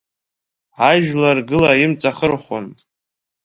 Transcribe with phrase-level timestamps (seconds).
[0.89, 2.65] Ажәлар гыла имҵахырхәон…